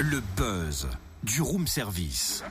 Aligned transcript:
Le 0.00 0.22
buzz 0.36 0.86
du 1.24 1.42
room 1.42 1.66
service. 1.66 2.44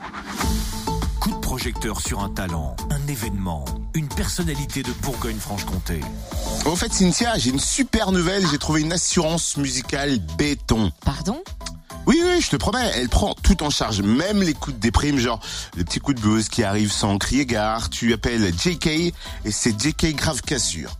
Coup 1.21 1.31
de 1.31 1.39
projecteur 1.39 2.01
sur 2.01 2.19
un 2.19 2.29
talent, 2.29 2.75
un 2.89 3.07
événement, 3.07 3.63
une 3.93 4.09
personnalité 4.09 4.83
de 4.83 4.91
Bourgogne-Franche-Comté. 5.01 6.01
Au 6.65 6.75
fait, 6.75 6.91
Cynthia, 6.91 7.37
j'ai 7.37 7.51
une 7.51 7.59
super 7.59 8.11
nouvelle. 8.11 8.45
J'ai 8.51 8.57
trouvé 8.57 8.81
une 8.81 8.91
assurance 8.91 9.55
musicale 9.55 10.19
béton. 10.37 10.91
Pardon? 11.05 11.41
Oui, 12.05 12.21
oui, 12.25 12.41
je 12.41 12.49
te 12.49 12.57
promets, 12.57 12.91
elle 12.95 13.09
prend 13.09 13.33
tout 13.33 13.63
en 13.63 13.69
charge, 13.69 14.01
même 14.01 14.41
les 14.41 14.53
coups 14.53 14.75
de 14.75 14.81
déprime, 14.81 15.17
genre 15.17 15.39
le 15.75 15.85
petit 15.85 15.99
coup 15.99 16.13
de 16.13 16.19
blues 16.19 16.49
qui 16.49 16.63
arrive 16.63 16.91
sans 16.91 17.17
crier 17.17 17.45
gare. 17.45 17.89
Tu 17.89 18.11
appelles 18.11 18.53
JK 18.57 18.87
et 18.87 19.13
c'est 19.51 19.79
JK 19.79 20.15
grave 20.15 20.41
cassure. 20.41 20.97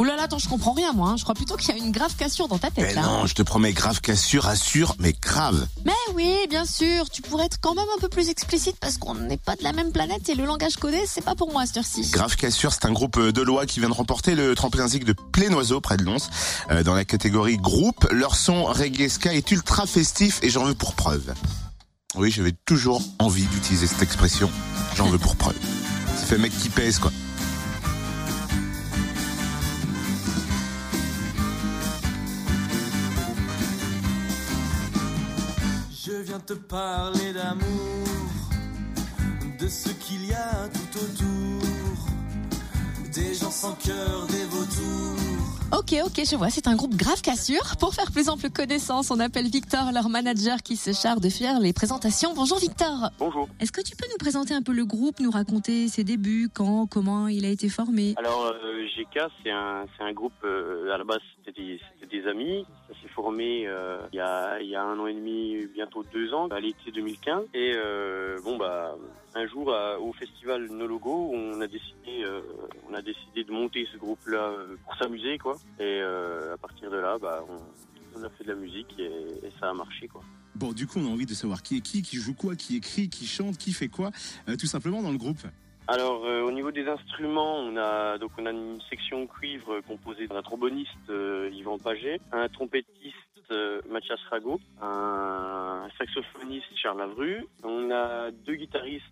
Ouh 0.00 0.04
là 0.04 0.16
là, 0.16 0.22
attends, 0.22 0.38
je 0.38 0.48
comprends 0.48 0.72
rien 0.72 0.94
moi. 0.94 1.10
hein. 1.10 1.16
Je 1.18 1.24
crois 1.24 1.34
plutôt 1.34 1.56
qu'il 1.56 1.76
y 1.76 1.78
a 1.78 1.84
une 1.84 1.92
grave 1.92 2.16
cassure 2.16 2.48
dans 2.48 2.56
ta 2.56 2.70
tête 2.70 2.86
Mais 2.86 2.94
là. 2.94 3.02
non, 3.02 3.26
je 3.26 3.34
te 3.34 3.42
promets, 3.42 3.74
grave 3.74 4.00
cassure, 4.00 4.46
assure, 4.46 4.94
mais 4.98 5.12
grave. 5.12 5.66
Mais 5.84 5.92
oui, 6.14 6.34
bien 6.48 6.64
sûr. 6.64 7.10
Tu 7.10 7.20
pourrais 7.20 7.44
être 7.44 7.58
quand 7.60 7.74
même 7.74 7.84
un 7.94 8.00
peu 8.00 8.08
plus 8.08 8.30
explicite 8.30 8.76
parce 8.80 8.96
qu'on 8.96 9.14
n'est 9.14 9.36
pas 9.36 9.56
de 9.56 9.62
la 9.62 9.74
même 9.74 9.92
planète 9.92 10.26
et 10.30 10.34
le 10.34 10.46
langage 10.46 10.76
codé, 10.76 11.02
c'est 11.06 11.20
pas 11.22 11.34
pour 11.34 11.52
moi 11.52 11.66
cette 11.66 11.76
heure-ci. 11.76 12.08
Grave 12.12 12.34
Cassure, 12.34 12.72
c'est 12.72 12.86
un 12.86 12.92
groupe 12.92 13.20
de 13.20 13.42
Lois 13.42 13.66
qui 13.66 13.78
vient 13.80 13.90
de 13.90 13.94
remporter 13.94 14.34
le 14.34 14.54
tremplin 14.54 14.88
zig 14.88 15.04
de 15.04 15.12
Plénoiseau 15.12 15.82
près 15.82 15.98
de 15.98 16.04
Lons. 16.04 16.16
Euh, 16.70 16.82
dans 16.82 16.94
la 16.94 17.04
catégorie 17.04 17.58
groupe, 17.58 18.06
leur 18.10 18.36
son 18.36 18.64
reggae 18.64 19.06
ska 19.10 19.34
est 19.34 19.50
ultra 19.50 19.84
festif 19.84 20.38
et 20.42 20.48
j'en 20.48 20.64
veux 20.64 20.74
pour 20.74 20.94
preuve. 20.94 21.34
Oui, 22.14 22.30
j'avais 22.30 22.54
toujours 22.64 23.02
envie 23.18 23.44
d'utiliser 23.44 23.86
cette 23.86 24.00
expression. 24.02 24.50
J'en 24.96 25.10
veux 25.10 25.18
pour 25.18 25.36
preuve. 25.36 25.58
Ça 26.16 26.24
fait 26.24 26.38
mec 26.38 26.58
qui 26.58 26.70
pèse, 26.70 26.98
quoi. 26.98 27.12
Viens 36.30 36.38
te 36.38 36.52
parler 36.52 37.32
d'amour, 37.32 38.06
de 39.58 39.66
ce 39.66 39.88
qu'il 39.88 40.26
y 40.26 40.32
a 40.32 40.68
tout 40.72 40.98
autour, 40.98 42.06
des 43.12 43.34
gens 43.34 43.50
sans 43.50 43.72
cœur, 43.72 44.28
des. 44.28 44.39
Ok, 45.92 45.98
ok, 46.06 46.20
je 46.24 46.36
vois, 46.36 46.50
c'est 46.50 46.68
un 46.68 46.76
groupe 46.76 46.94
grave 46.94 47.20
cassure. 47.20 47.76
Pour 47.80 47.94
faire 47.94 48.12
plus 48.12 48.28
ample 48.28 48.48
connaissance, 48.50 49.10
on 49.10 49.18
appelle 49.18 49.46
Victor, 49.48 49.90
leur 49.92 50.08
manager 50.08 50.58
qui 50.62 50.76
se 50.76 50.92
charge 50.92 51.20
de 51.20 51.28
faire 51.28 51.58
les 51.58 51.72
présentations. 51.72 52.32
Bonjour 52.32 52.58
Victor. 52.58 53.10
Bonjour. 53.18 53.48
Est-ce 53.58 53.72
que 53.72 53.80
tu 53.80 53.96
peux 53.96 54.06
nous 54.08 54.18
présenter 54.18 54.54
un 54.54 54.62
peu 54.62 54.72
le 54.72 54.84
groupe, 54.84 55.18
nous 55.18 55.32
raconter 55.32 55.88
ses 55.88 56.04
débuts, 56.04 56.48
quand, 56.54 56.86
comment 56.86 57.26
il 57.26 57.44
a 57.44 57.48
été 57.48 57.68
formé? 57.68 58.14
Alors, 58.18 58.44
euh, 58.46 58.86
GK, 58.96 59.18
c'est 59.42 59.50
un, 59.50 59.84
c'est 59.96 60.04
un 60.04 60.12
groupe, 60.12 60.32
euh, 60.44 60.94
à 60.94 60.98
la 60.98 61.02
base, 61.02 61.18
c'était 61.44 61.60
des, 61.60 61.80
c'était 62.00 62.20
des 62.20 62.28
amis. 62.28 62.64
Ça 62.88 62.94
s'est 63.02 63.08
formé 63.08 63.66
euh, 63.66 63.98
il, 64.12 64.16
y 64.16 64.20
a, 64.20 64.60
il 64.60 64.68
y 64.68 64.76
a 64.76 64.82
un 64.84 64.96
an 64.98 65.08
et 65.08 65.14
demi, 65.14 65.56
bientôt 65.74 66.04
deux 66.12 66.32
ans, 66.34 66.46
à 66.52 66.60
l'été 66.60 66.92
2015. 66.94 67.46
Et 67.54 67.72
bon, 68.44 68.56
bah, 68.58 68.94
un 69.34 69.46
jour, 69.48 69.72
à- 69.74 69.98
au 69.98 70.12
festival 70.12 70.68
No 70.70 70.86
Logo, 70.86 71.32
on 71.34 71.60
a 71.60 71.66
décidé, 71.66 72.24
on 72.88 72.94
a 72.94 73.02
décidé 73.02 73.42
de 73.44 73.52
monter 73.52 73.88
ce 73.92 73.98
groupe-là 73.98 74.52
pour 74.84 74.96
s'amuser, 74.96 75.38
quoi. 75.38 75.56
Et 75.80 76.00
euh, 76.02 76.54
à 76.54 76.56
partir 76.58 76.90
de 76.90 76.98
là, 76.98 77.18
bah, 77.18 77.42
on, 77.48 78.20
on 78.20 78.22
a 78.22 78.30
fait 78.30 78.44
de 78.44 78.50
la 78.50 78.54
musique 78.54 78.94
et, 78.98 79.06
et 79.06 79.50
ça 79.58 79.70
a 79.70 79.74
marché, 79.74 80.06
quoi. 80.08 80.22
Bon, 80.54 80.72
du 80.72 80.86
coup, 80.86 80.98
on 80.98 81.06
a 81.06 81.10
envie 81.10 81.26
de 81.26 81.32
savoir 81.32 81.62
qui 81.62 81.78
est 81.78 81.80
qui, 81.80 82.02
qui 82.02 82.16
joue 82.16 82.34
quoi, 82.34 82.54
qui 82.54 82.76
écrit, 82.76 83.08
qui 83.08 83.26
chante, 83.26 83.56
qui 83.56 83.72
fait 83.72 83.88
quoi, 83.88 84.10
euh, 84.48 84.56
tout 84.56 84.66
simplement 84.66 85.00
dans 85.00 85.10
le 85.10 85.16
groupe. 85.16 85.40
Alors 85.88 86.24
euh, 86.24 86.42
au 86.42 86.52
niveau 86.52 86.70
des 86.70 86.86
instruments, 86.86 87.56
on 87.58 87.76
a 87.76 88.18
donc 88.18 88.30
on 88.38 88.46
a 88.46 88.50
une 88.50 88.80
section 88.90 89.26
cuivre 89.26 89.80
composée 89.80 90.28
d'un 90.28 90.42
tromboniste 90.42 91.08
euh, 91.08 91.50
Yvan 91.52 91.78
Paget, 91.78 92.20
un 92.30 92.48
trompettiste 92.48 93.16
Mathias 93.90 94.20
Rago, 94.30 94.60
un 94.80 95.88
saxophoniste 95.98 96.66
Charles 96.76 96.98
Lavru, 96.98 97.44
on 97.64 97.90
a 97.90 98.30
deux 98.30 98.54
guitaristes 98.54 99.04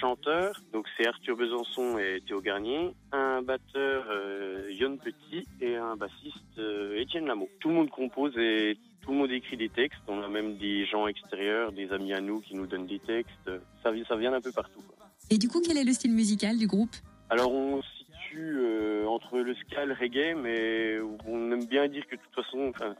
chanteurs, 0.00 0.60
donc 0.72 0.86
c'est 0.96 1.06
Arthur 1.06 1.36
Besançon 1.36 1.98
et 1.98 2.20
Théo 2.26 2.40
Garnier, 2.40 2.90
un 3.12 3.42
batteur 3.42 4.04
euh, 4.10 4.68
Yon 4.70 4.96
Petit 4.96 5.46
et 5.60 5.76
un 5.76 5.96
bassiste 5.96 6.58
euh, 6.58 6.98
Étienne 7.00 7.26
Lameau. 7.26 7.48
Tout 7.60 7.68
le 7.68 7.74
monde 7.74 7.90
compose 7.90 8.36
et 8.38 8.76
tout 9.02 9.12
le 9.12 9.18
monde 9.18 9.30
écrit 9.32 9.56
des 9.56 9.68
textes. 9.68 10.00
On 10.08 10.22
a 10.22 10.28
même 10.28 10.56
des 10.56 10.84
gens 10.86 11.06
extérieurs, 11.06 11.72
des 11.72 11.92
amis 11.92 12.12
à 12.12 12.20
nous 12.20 12.40
qui 12.40 12.54
nous 12.54 12.66
donnent 12.66 12.86
des 12.86 12.98
textes. 13.00 13.50
Ça, 13.82 13.90
vient- 13.90 14.04
ça 14.06 14.16
vient 14.16 14.32
un 14.32 14.40
peu 14.40 14.52
partout. 14.52 14.80
quoi. 14.86 14.96
Et 15.30 15.38
du 15.38 15.48
coup, 15.48 15.60
quel 15.64 15.76
est 15.78 15.84
le 15.84 15.92
style 15.92 16.12
musical 16.12 16.56
du 16.58 16.66
groupe? 16.66 16.94
Alors 17.30 17.52
on 17.52 17.80
se 17.82 17.88
situe 17.98 18.58
euh, 18.58 19.06
entre 19.06 19.38
le 19.38 19.54
ska 19.54 19.82
et 19.84 19.86
le 19.86 19.94
reggae, 19.94 20.34
mais 20.36 20.98
on 21.26 21.50
aime 21.52 21.66
bien 21.66 21.88
dire 21.88 22.06
que 22.06 22.16
de 22.16 22.20
toute 22.20 22.44
façon, 22.44 22.70
enfin, 22.74 22.94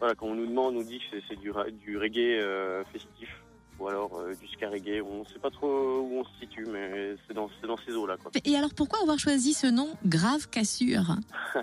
voilà, 0.00 0.14
quand 0.14 0.26
on 0.26 0.34
nous 0.34 0.46
demande, 0.46 0.76
on 0.76 0.82
dit 0.82 0.98
que 0.98 1.16
c'est- 1.28 1.36
du, 1.36 1.50
reggae 1.96 2.38
euh, 2.40 2.82
festif 2.92 3.28
ou 3.78 3.88
alors 3.88 4.18
euh, 4.18 4.34
du 4.34 4.48
ska 4.48 4.68
reggae. 4.68 5.02
On 5.02 5.20
ne 5.20 5.24
sait 5.26 5.38
pas 5.38 5.50
trop 5.50 6.00
où 6.00 6.20
on 6.20 6.24
se 6.24 6.40
situe, 6.40 6.66
mais 6.66 7.16
c'est 7.26 7.34
dans, 7.34 7.48
ces 7.86 7.92
eaux-là. 7.92 8.16
quoi. 8.16 8.30
Et 8.44 8.56
alors 8.56 8.74
pourquoi 8.74 9.00
avoir 9.02 9.18
choisi 9.18 9.54
ce 9.54 9.66
nom 9.66 9.88
Grave 10.04 10.48
Cassure? 10.48 11.16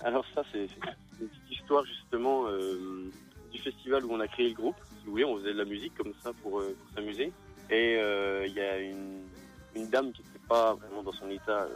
Alors 0.00 0.24
ça, 0.34 0.42
c'est 0.52 0.68
une 1.20 1.28
petite 1.28 1.50
histoire 1.50 1.84
justement 1.84 2.46
euh, 2.46 3.10
du 3.52 3.58
festival 3.60 4.04
où 4.04 4.12
on 4.12 4.20
a 4.20 4.28
créé 4.28 4.48
le 4.48 4.54
groupe. 4.54 4.76
Si 4.98 5.04
vous 5.04 5.12
voulez, 5.12 5.24
on 5.24 5.36
faisait 5.38 5.52
de 5.52 5.58
la 5.58 5.64
musique 5.64 5.94
comme 5.96 6.12
ça 6.22 6.32
pour, 6.42 6.60
euh, 6.60 6.76
pour 6.80 6.94
s'amuser. 6.94 7.32
Et 7.70 7.96
euh, 7.96 8.46
il 8.46 8.54
y 8.54 8.60
a 8.60 8.78
une, 8.78 9.22
une 9.74 9.88
dame 9.88 10.12
qui 10.12 10.22
n'était 10.22 10.46
pas 10.48 10.74
vraiment 10.74 11.02
dans 11.02 11.12
son 11.12 11.28
état 11.30 11.66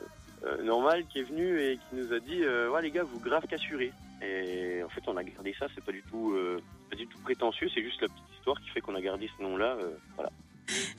euh, 0.45 0.63
normal 0.63 1.05
qui 1.09 1.21
est 1.21 1.25
venue 1.25 1.61
et 1.61 1.77
qui 1.77 1.97
nous 1.97 2.13
a 2.13 2.21
dit 2.21 2.43
euh, 2.43 2.71
ouais 2.71 2.83
les 2.83 2.91
gars 2.91 3.05
vous 3.05 3.21
grave 3.21 3.47
cassurez. 3.47 3.93
Et 4.23 4.83
en 4.83 4.89
fait 4.89 5.03
on 5.07 5.17
a 5.17 5.25
gardé 5.25 5.55
ça. 5.59 5.67
C'est 5.75 5.85
pas 5.85 5.93
du 5.93 6.03
tout 6.03 6.33
euh, 6.33 6.61
pas 6.91 6.97
du 6.97 7.07
tout 7.07 7.19
prétentieux. 7.19 7.69
C'est 7.75 7.83
juste 7.83 8.01
la 8.01 8.09
petite 8.09 8.37
histoire 8.39 8.61
qui 8.61 8.71
fait 8.71 8.81
qu'on 8.81 8.95
a 8.95 9.01
gardé 9.01 9.29
ce 9.37 9.43
nom-là. 9.43 9.77
euh, 9.81 9.97
voilà. 10.17 10.31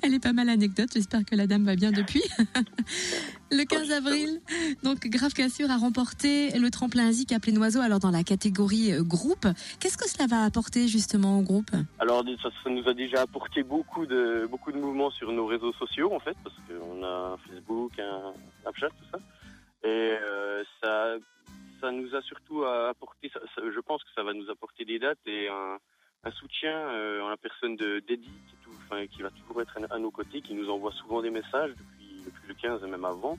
Elle 0.02 0.14
est 0.14 0.20
pas 0.22 0.34
mal 0.34 0.48
l'anecdote, 0.48 0.90
j'espère 0.94 1.24
que 1.26 1.36
la 1.36 1.48
dame 1.48 1.64
va 1.64 1.76
bien 1.76 1.92
depuis. 1.92 2.22
le 3.54 3.66
15 3.66 3.92
avril, 3.92 4.42
donc 4.84 5.08
Grave 5.08 5.34
Cassure 5.34 5.70
a 5.72 5.78
remporté 5.78 6.52
le 6.58 6.70
tremplin 6.70 7.12
Zik 7.12 7.32
à 7.32 7.40
Plénoiseau, 7.40 7.82
alors 7.82 8.00
dans 8.00 8.12
la 8.12 8.24
catégorie 8.24 8.92
euh, 8.94 9.04
groupe. 9.04 9.46
Qu'est-ce 9.80 9.98
que 9.98 10.10
cela 10.10 10.28
va 10.28 10.44
apporter 10.44 10.88
justement 10.88 11.40
au 11.40 11.42
groupe? 11.42 11.72
Alors 12.00 12.24
ça, 12.42 12.50
ça 12.64 12.70
nous 12.70 12.88
a 12.88 12.94
déjà 12.94 13.22
apporté 13.22 13.64
beaucoup 13.64 14.06
de 14.06 14.48
beaucoup 14.50 14.72
de 14.72 14.78
mouvements 14.78 15.12
sur 15.12 15.32
nos 15.32 15.46
réseaux 15.46 15.74
sociaux 15.74 16.14
en 16.14 16.20
fait 16.20 16.36
parce 16.44 16.56
qu'on 16.68 17.04
a 17.04 17.34
un 17.34 17.38
Facebook, 17.38 17.92
un 18.00 18.34
Snapchat, 18.64 18.90
tout 18.90 19.06
ça. 19.12 19.20
Et 19.84 19.88
euh, 20.22 20.64
ça 20.82 21.16
ça 21.82 21.92
nous 21.92 22.16
a 22.16 22.22
surtout 22.22 22.64
apporté, 22.64 23.30
ça- 23.34 23.42
ça- 23.56 23.62
je 23.74 23.80
pense 23.82 24.02
que 24.04 24.10
ça 24.16 24.24
va 24.24 24.34
nous 24.34 24.50
apporter 24.50 24.86
des 24.86 25.00
dates 25.00 25.20
et 25.26 25.50
un, 25.50 25.78
un 26.24 26.32
soutien 26.32 26.72
euh, 26.72 27.22
en 27.22 27.28
la 27.30 27.36
personne 27.38 27.76
de 27.76 28.00
d'Eddie 28.08 28.24
qui, 28.48 28.56
est 28.56 28.64
tout- 28.64 28.78
enfin, 28.86 29.06
qui 29.08 29.22
va 29.22 29.30
toujours 29.32 29.62
être 29.62 29.78
à, 29.90 30.00
nos 30.00 30.10
côtés, 30.12 30.42
qui 30.42 30.54
nous 30.54 30.70
envoie 30.70 30.94
souvent 30.94 31.22
des 31.22 31.30
messages 31.30 31.72
depuis 31.72 32.03
le 32.48 32.54
15 32.54 32.82
et 32.84 32.88
même 32.90 33.06
avant. 33.06 33.38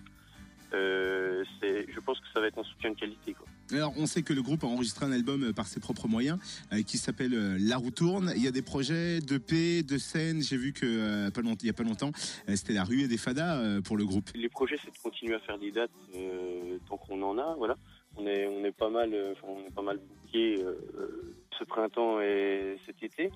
Euh, 0.72 1.44
je 1.62 2.00
pense 2.00 2.19
que 2.19 2.26
ça 2.34 2.41
va 2.41 2.48
être 2.48 2.59
un 2.59 2.65
soutien 2.65 2.91
de 2.91 2.97
qualité. 2.98 3.32
Quoi. 3.32 3.47
Alors, 3.70 3.92
on 3.97 4.06
sait 4.06 4.22
que 4.22 4.32
le 4.32 4.42
groupe 4.42 4.65
a 4.65 4.66
enregistré 4.66 5.06
un 5.06 5.12
album 5.12 5.44
euh, 5.44 5.53
par 5.53 5.66
ses 5.66 5.78
propres 5.78 6.09
moyens 6.09 6.38
euh, 6.72 6.82
qui 6.82 6.98
s'appelle 6.98 7.32
euh, 7.34 7.56
La 7.60 7.76
roue 7.76 7.93
tourne. 7.93 8.32
Il 8.34 8.43
y 8.43 8.48
a 8.48 8.50
des 8.50 8.62
projets 8.62 9.20
de 9.20 9.38
paix, 9.38 9.82
de 9.84 9.98
scène. 9.98 10.43
J'ai 10.43 10.56
vu 10.56 10.72
que 10.72 11.31
pas 11.31 11.43
longtemps- 11.43 11.60
il 11.62 11.66
y 11.66 11.70
a 11.70 11.75
pas 11.75 11.84
longtemps, 11.84 12.10
c'était 12.54 12.72
la 12.72 12.82
ruée 12.82 13.06
des 13.06 13.19
fadas 13.19 13.81
pour 13.82 13.97
le 13.97 14.04
groupe. 14.04 14.31
Les 14.34 14.48
projets, 14.48 14.76
c'est 14.84 14.93
de 14.93 14.98
continuer 15.03 15.34
à 15.34 15.41
faire 15.41 15.59
des 15.59 15.70
dates 15.70 15.91
tant 16.88 16.97
qu'on 16.97 17.22
en 17.22 17.38
a. 17.38 17.54
Voilà, 17.56 17.76
on 18.16 18.26
est 18.26 18.47
on 18.48 18.64
est 18.64 18.72
pas 18.72 18.91
mal, 18.91 19.14
on 19.44 19.60
est 19.66 19.75
pas 19.75 19.82
mal 19.82 19.98
bouqué 19.98 20.64
ce 21.56 21.64
printemps 21.64 22.20
et 22.20 22.78
cet 22.84 23.03
été. 23.03 23.31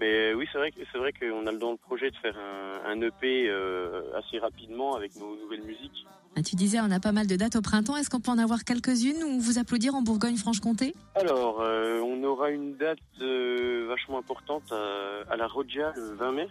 Mais 0.00 0.32
oui, 0.32 0.46
c'est 0.50 0.58
vrai 0.58 0.70
que 0.70 0.80
c'est 0.90 0.98
vrai 0.98 1.12
qu'on 1.12 1.46
a 1.46 1.52
dans 1.52 1.72
le 1.72 1.76
projet 1.76 2.10
de 2.10 2.16
faire 2.16 2.34
un, 2.38 2.90
un 2.90 3.00
EP 3.02 3.48
euh, 3.50 4.00
assez 4.16 4.38
rapidement 4.38 4.94
avec 4.96 5.14
nos 5.16 5.36
nouvelles 5.36 5.62
musiques. 5.62 6.06
Ah, 6.36 6.42
Tu 6.42 6.56
disais, 6.56 6.80
on 6.80 6.90
a 6.90 7.00
pas 7.00 7.12
mal 7.12 7.26
de 7.26 7.36
dates 7.36 7.56
au 7.56 7.60
printemps. 7.60 7.96
Est-ce 7.96 8.08
qu'on 8.08 8.20
peut 8.20 8.30
en 8.30 8.38
avoir 8.38 8.64
quelques-unes 8.64 9.22
ou 9.24 9.40
vous 9.40 9.58
applaudir 9.58 9.94
en 9.94 10.00
Bourgogne-Franche-Comté? 10.00 10.94
Alors, 11.16 11.60
euh, 11.60 12.00
on 12.00 12.22
aura 12.24 12.50
une 12.50 12.76
date 12.76 12.98
euh, 13.20 13.86
vachement 13.88 14.18
importante 14.18 14.72
à, 14.72 15.30
à 15.32 15.36
la 15.36 15.46
Rodia 15.46 15.92
le 15.96 16.14
20 16.14 16.32
mai. 16.32 16.48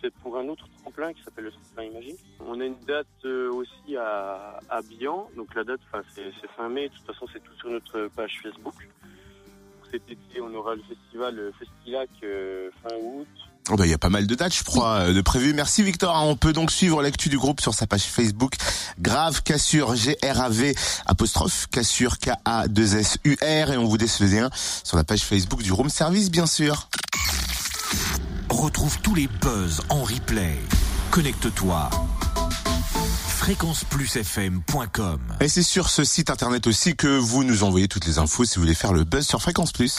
C'est 0.00 0.12
pour 0.14 0.36
un 0.36 0.48
autre 0.48 0.66
tremplin 0.80 1.12
qui 1.12 1.22
s'appelle 1.22 1.44
le 1.44 1.50
tremplin 1.52 1.84
Imagine. 1.84 2.16
On 2.40 2.60
a 2.60 2.64
une 2.64 2.78
date 2.86 3.24
aussi 3.24 3.96
à, 3.96 4.58
à 4.70 4.80
Bian. 4.82 5.28
Donc 5.36 5.54
la 5.54 5.64
date, 5.64 5.80
c'est 6.14 6.32
fin 6.56 6.68
mai. 6.68 6.88
De 6.88 6.94
toute 6.94 7.06
façon, 7.06 7.26
c'est 7.32 7.42
tout 7.42 7.54
sur 7.58 7.68
notre 7.70 8.08
page 8.16 8.40
Facebook. 8.42 8.74
Cet 9.90 10.02
été, 10.10 10.40
on 10.42 10.54
aura 10.54 10.74
le 10.74 10.82
festival 10.82 11.38
euh, 11.38 11.50
Festilac 11.58 12.08
euh, 12.22 12.70
fin 12.82 12.94
août. 12.96 13.26
Oh 13.70 13.76
bah, 13.76 13.86
il 13.86 13.90
y 13.90 13.94
a 13.94 13.98
pas 13.98 14.08
mal 14.08 14.26
de 14.26 14.34
dates, 14.34 14.54
je 14.54 14.64
crois, 14.64 15.00
euh, 15.00 15.14
de 15.14 15.20
prévues. 15.20 15.52
Merci 15.52 15.82
Victor. 15.82 16.14
On 16.24 16.36
peut 16.36 16.52
donc 16.52 16.70
suivre 16.70 17.02
l'actu 17.02 17.28
du 17.28 17.38
groupe 17.38 17.60
sur 17.60 17.74
sa 17.74 17.86
page 17.86 18.04
Facebook. 18.04 18.54
Grave 18.98 19.42
Cassure, 19.42 19.94
G-R-A-V, 19.94 20.74
apostrophe, 21.06 21.66
Cassure, 21.70 22.18
K-A-2-S-U-R. 22.18 23.70
Et 23.72 23.76
on 23.76 23.84
vous 23.84 23.98
décèle 23.98 24.38
un 24.38 24.50
sur 24.52 24.96
la 24.96 25.04
page 25.04 25.20
Facebook 25.20 25.62
du 25.62 25.72
Room 25.72 25.90
Service, 25.90 26.30
bien 26.30 26.46
sûr. 26.46 26.88
Retrouve 28.48 28.98
tous 29.00 29.14
les 29.14 29.26
buzz 29.26 29.82
en 29.90 30.02
replay. 30.02 30.58
Connecte-toi. 31.10 31.90
fréquenceplusfm.com 33.48 35.20
Et 35.40 35.48
c'est 35.48 35.62
sur 35.62 35.88
ce 35.88 36.04
site 36.04 36.28
internet 36.28 36.66
aussi 36.66 36.94
que 36.94 37.08
vous 37.08 37.44
nous 37.44 37.62
envoyez 37.64 37.88
toutes 37.88 38.04
les 38.04 38.18
infos 38.18 38.44
si 38.44 38.56
vous 38.56 38.60
voulez 38.60 38.74
faire 38.74 38.92
le 38.92 39.04
buzz 39.04 39.26
sur 39.26 39.40
Fréquence 39.40 39.72
Plus. 39.72 39.96